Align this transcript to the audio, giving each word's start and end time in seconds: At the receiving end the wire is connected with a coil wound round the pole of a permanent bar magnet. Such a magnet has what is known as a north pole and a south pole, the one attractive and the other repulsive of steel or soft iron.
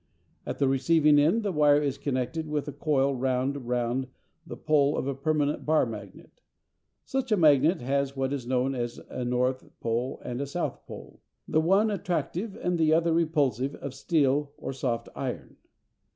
At 0.47 0.57
the 0.57 0.67
receiving 0.67 1.19
end 1.19 1.43
the 1.43 1.51
wire 1.51 1.79
is 1.79 1.99
connected 1.99 2.49
with 2.49 2.67
a 2.67 2.71
coil 2.71 3.13
wound 3.13 3.67
round 3.67 4.07
the 4.47 4.57
pole 4.57 4.97
of 4.97 5.05
a 5.05 5.13
permanent 5.13 5.63
bar 5.63 5.85
magnet. 5.85 6.41
Such 7.05 7.31
a 7.31 7.37
magnet 7.37 7.81
has 7.81 8.17
what 8.17 8.33
is 8.33 8.47
known 8.47 8.73
as 8.73 8.97
a 9.11 9.23
north 9.23 9.63
pole 9.79 10.19
and 10.25 10.41
a 10.41 10.47
south 10.47 10.87
pole, 10.87 11.21
the 11.47 11.61
one 11.61 11.91
attractive 11.91 12.55
and 12.55 12.79
the 12.79 12.91
other 12.95 13.13
repulsive 13.13 13.75
of 13.75 13.93
steel 13.93 14.53
or 14.57 14.73
soft 14.73 15.07
iron. 15.15 15.57